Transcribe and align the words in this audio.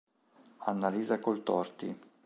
Annalisa 0.71 1.19
Coltorti 1.19 1.93